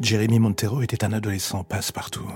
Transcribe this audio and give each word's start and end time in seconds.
Jérémy 0.00 0.40
Montero 0.40 0.82
était 0.82 1.04
un 1.04 1.12
adolescent 1.12 1.62
passe-partout. 1.62 2.28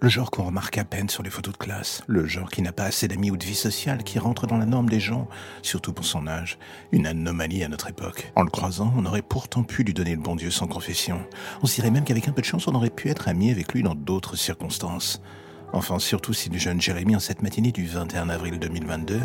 Le 0.00 0.08
genre 0.08 0.30
qu'on 0.30 0.44
remarque 0.44 0.78
à 0.78 0.84
peine 0.84 1.10
sur 1.10 1.22
les 1.22 1.28
photos 1.28 1.52
de 1.52 1.58
classe. 1.58 2.02
Le 2.06 2.26
genre 2.26 2.48
qui 2.48 2.62
n'a 2.62 2.72
pas 2.72 2.84
assez 2.84 3.06
d'amis 3.06 3.30
ou 3.30 3.36
de 3.36 3.44
vie 3.44 3.54
sociale, 3.54 4.02
qui 4.02 4.18
rentre 4.18 4.46
dans 4.46 4.56
la 4.56 4.64
norme 4.64 4.88
des 4.88 4.98
gens, 4.98 5.28
surtout 5.60 5.92
pour 5.92 6.06
son 6.06 6.26
âge. 6.26 6.58
Une 6.90 7.06
anomalie 7.06 7.64
à 7.64 7.68
notre 7.68 7.90
époque. 7.90 8.32
En 8.34 8.44
le 8.44 8.50
croisant, 8.50 8.94
on 8.96 9.04
aurait 9.04 9.20
pourtant 9.20 9.62
pu 9.62 9.82
lui 9.82 9.92
donner 9.92 10.16
le 10.16 10.22
bon 10.22 10.36
Dieu 10.36 10.50
sans 10.50 10.66
confession. 10.66 11.20
On 11.62 11.66
dirait 11.66 11.90
même 11.90 12.04
qu'avec 12.04 12.28
un 12.28 12.32
peu 12.32 12.40
de 12.40 12.46
chance, 12.46 12.66
on 12.66 12.74
aurait 12.74 12.88
pu 12.88 13.10
être 13.10 13.28
amis 13.28 13.50
avec 13.50 13.74
lui 13.74 13.82
dans 13.82 13.94
d'autres 13.94 14.36
circonstances. 14.36 15.20
Enfin, 15.74 15.98
surtout 15.98 16.34
si 16.34 16.50
le 16.50 16.58
jeune 16.58 16.80
Jérémy, 16.80 17.16
en 17.16 17.20
cette 17.20 17.42
matinée 17.42 17.72
du 17.72 17.86
21 17.86 18.28
avril 18.28 18.58
2022, 18.58 19.20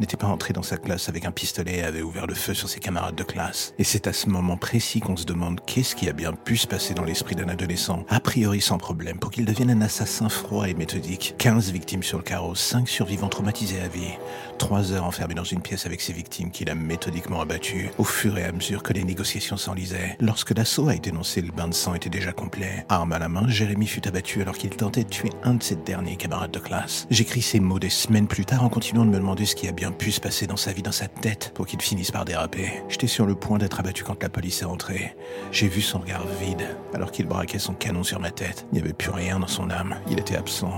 n'était 0.00 0.16
pas 0.16 0.26
entré 0.26 0.52
dans 0.52 0.62
sa 0.62 0.76
classe 0.76 1.08
avec 1.08 1.24
un 1.24 1.30
pistolet 1.30 1.78
et 1.78 1.82
avait 1.84 2.02
ouvert 2.02 2.26
le 2.26 2.34
feu 2.34 2.52
sur 2.52 2.68
ses 2.68 2.80
camarades 2.80 3.14
de 3.14 3.22
classe. 3.22 3.74
Et 3.78 3.84
c'est 3.84 4.08
à 4.08 4.12
ce 4.12 4.28
moment 4.28 4.56
précis 4.56 5.00
qu'on 5.00 5.16
se 5.16 5.24
demande 5.24 5.60
qu'est-ce 5.64 5.94
qui 5.94 6.08
a 6.08 6.12
bien 6.12 6.32
pu 6.32 6.56
se 6.56 6.66
passer 6.66 6.94
dans 6.94 7.04
l'esprit 7.04 7.36
d'un 7.36 7.48
adolescent, 7.48 8.04
a 8.08 8.18
priori 8.18 8.60
sans 8.60 8.78
problème, 8.78 9.18
pour 9.18 9.30
qu'il 9.30 9.44
devienne 9.44 9.70
un 9.70 9.82
assassin 9.82 10.28
froid 10.28 10.68
et 10.68 10.74
méthodique. 10.74 11.36
15 11.38 11.70
victimes 11.70 12.02
sur 12.02 12.18
le 12.18 12.24
carreau, 12.24 12.54
5 12.56 12.88
survivants 12.88 13.28
traumatisés 13.28 13.80
à 13.80 13.88
vie, 13.88 14.18
3 14.58 14.92
heures 14.92 15.04
enfermés 15.04 15.34
dans 15.34 15.44
une 15.44 15.60
pièce 15.60 15.86
avec 15.86 16.00
ses 16.00 16.12
victimes 16.12 16.50
qu'il 16.50 16.70
a 16.70 16.74
méthodiquement 16.74 17.40
abattues, 17.40 17.90
au 17.98 18.04
fur 18.04 18.36
et 18.36 18.44
à 18.44 18.50
mesure 18.50 18.82
que 18.82 18.92
les 18.92 19.04
négociations 19.04 19.56
s'enlisaient. 19.56 20.16
Lorsque 20.18 20.56
l'assaut 20.56 20.88
a 20.88 20.94
été 20.96 21.12
lancé, 21.12 21.40
le 21.40 21.52
bain 21.52 21.68
de 21.68 21.74
sang 21.74 21.94
était 21.94 22.10
déjà 22.10 22.32
complet. 22.32 22.84
Arme 22.88 23.12
à 23.12 23.20
la 23.20 23.28
main, 23.28 23.46
Jérémy 23.46 23.86
fut 23.86 24.08
abattu 24.08 24.42
alors 24.42 24.56
qu'il 24.56 24.70
tentait 24.70 25.04
de 25.04 25.08
tuer 25.08 25.30
un 25.44 25.54
de 25.54 25.62
ses 25.62 25.76
dernier 25.84 26.16
camarade 26.16 26.50
de 26.50 26.58
classe. 26.58 27.06
J'écris 27.10 27.42
ces 27.42 27.60
mots 27.60 27.78
des 27.78 27.90
semaines 27.90 28.26
plus 28.26 28.44
tard 28.44 28.64
en 28.64 28.68
continuant 28.68 29.04
de 29.04 29.10
me 29.10 29.18
demander 29.18 29.44
ce 29.44 29.54
qui 29.54 29.68
a 29.68 29.72
bien 29.72 29.92
pu 29.92 30.10
se 30.10 30.20
passer 30.20 30.46
dans 30.46 30.56
sa 30.56 30.72
vie, 30.72 30.82
dans 30.82 30.92
sa 30.92 31.06
tête, 31.06 31.52
pour 31.54 31.66
qu'il 31.66 31.80
finisse 31.80 32.10
par 32.10 32.24
déraper. 32.24 32.82
J'étais 32.88 33.06
sur 33.06 33.26
le 33.26 33.34
point 33.34 33.58
d'être 33.58 33.80
abattu 33.80 34.02
quand 34.04 34.22
la 34.22 34.28
police 34.28 34.62
est 34.62 34.66
entrée. 34.66 35.14
J'ai 35.52 35.68
vu 35.68 35.82
son 35.82 36.00
regard 36.00 36.26
vide, 36.40 36.66
alors 36.94 37.12
qu'il 37.12 37.26
braquait 37.26 37.58
son 37.58 37.74
canon 37.74 38.02
sur 38.02 38.20
ma 38.20 38.30
tête. 38.30 38.66
Il 38.72 38.76
n'y 38.76 38.80
avait 38.80 38.92
plus 38.92 39.10
rien 39.10 39.38
dans 39.38 39.46
son 39.46 39.70
âme. 39.70 39.96
Il 40.10 40.18
était 40.18 40.36
absent. 40.36 40.72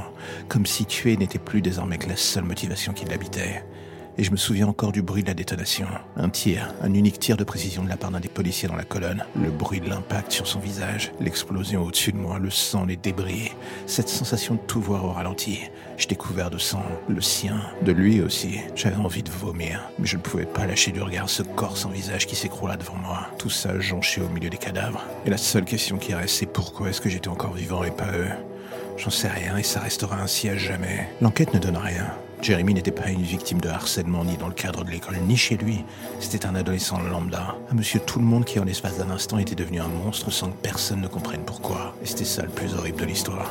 Comme 0.48 0.66
si 0.66 0.84
tuer 0.84 1.16
n'était 1.16 1.38
plus 1.38 1.62
désormais 1.62 1.98
que 1.98 2.08
la 2.08 2.16
seule 2.16 2.44
motivation 2.44 2.92
qui 2.92 3.04
l'habitait 3.04 3.64
et 4.18 4.24
je 4.24 4.30
me 4.30 4.36
souviens 4.36 4.68
encore 4.68 4.92
du 4.92 5.02
bruit 5.02 5.22
de 5.22 5.28
la 5.28 5.34
détonation. 5.34 5.86
Un 6.16 6.28
tir, 6.28 6.74
un 6.82 6.94
unique 6.94 7.18
tir 7.18 7.36
de 7.36 7.44
précision 7.44 7.82
de 7.82 7.88
la 7.88 7.96
part 7.96 8.10
d'un 8.10 8.20
des 8.20 8.28
policiers 8.28 8.68
dans 8.68 8.76
la 8.76 8.84
colonne, 8.84 9.24
le 9.40 9.50
bruit 9.50 9.80
de 9.80 9.88
l'impact 9.88 10.32
sur 10.32 10.46
son 10.46 10.58
visage, 10.58 11.12
l'explosion 11.20 11.82
au-dessus 11.82 12.12
de 12.12 12.16
moi, 12.16 12.38
le 12.38 12.50
sang, 12.50 12.86
les 12.86 12.96
débris, 12.96 13.52
cette 13.86 14.08
sensation 14.08 14.54
de 14.54 14.60
tout 14.60 14.80
voir 14.80 15.04
au 15.04 15.12
ralenti. 15.12 15.60
J'étais 15.98 16.16
couvert 16.16 16.50
de 16.50 16.58
sang, 16.58 16.82
le 17.08 17.20
sien, 17.20 17.60
de 17.82 17.92
lui 17.92 18.20
aussi. 18.20 18.60
J'avais 18.74 18.96
envie 18.96 19.22
de 19.22 19.30
vomir, 19.30 19.80
mais 19.98 20.06
je 20.06 20.16
ne 20.16 20.22
pouvais 20.22 20.46
pas 20.46 20.66
lâcher 20.66 20.92
du 20.92 21.02
regard 21.02 21.28
ce 21.28 21.42
corps 21.42 21.76
sans 21.76 21.90
visage 21.90 22.26
qui 22.26 22.36
s'écroula 22.36 22.76
devant 22.76 22.96
moi. 22.96 23.28
Tout 23.38 23.50
ça 23.50 23.78
jonché 23.80 24.20
au 24.20 24.28
milieu 24.28 24.50
des 24.50 24.58
cadavres. 24.58 25.02
Et 25.24 25.30
la 25.30 25.38
seule 25.38 25.64
question 25.64 25.98
qui 25.98 26.14
reste, 26.14 26.36
c'est 26.36 26.46
pourquoi 26.46 26.90
est-ce 26.90 27.00
que 27.00 27.08
j'étais 27.08 27.28
encore 27.28 27.54
vivant 27.54 27.84
et 27.84 27.90
pas 27.90 28.12
eux? 28.14 28.28
J'en 28.96 29.10
sais 29.10 29.28
rien 29.28 29.56
et 29.56 29.62
ça 29.62 29.80
restera 29.80 30.20
ainsi 30.20 30.48
à 30.48 30.56
jamais. 30.56 31.08
L'enquête 31.20 31.52
ne 31.52 31.58
donne 31.58 31.76
rien. 31.76 32.06
Jérémy 32.42 32.74
n'était 32.74 32.90
pas 32.90 33.08
une 33.08 33.22
victime 33.22 33.60
de 33.60 33.68
harcèlement 33.68 34.24
ni 34.24 34.36
dans 34.36 34.48
le 34.48 34.54
cadre 34.54 34.84
de 34.84 34.90
l'école, 34.90 35.16
ni 35.26 35.36
chez 35.36 35.56
lui. 35.56 35.84
C'était 36.20 36.46
un 36.46 36.54
adolescent 36.54 37.00
lambda, 37.00 37.56
un 37.70 37.74
monsieur 37.74 38.00
tout 38.00 38.18
le 38.18 38.24
monde 38.24 38.44
qui 38.44 38.58
en 38.58 38.64
l'espace 38.64 38.98
d'un 38.98 39.10
instant 39.10 39.38
était 39.38 39.54
devenu 39.54 39.80
un 39.80 39.88
monstre 39.88 40.30
sans 40.30 40.48
que 40.48 40.56
personne 40.62 41.00
ne 41.00 41.08
comprenne 41.08 41.42
pourquoi. 41.44 41.94
Et 42.02 42.06
c'était 42.06 42.24
ça 42.24 42.42
le 42.42 42.50
plus 42.50 42.74
horrible 42.74 43.00
de 43.00 43.06
l'histoire. 43.06 43.50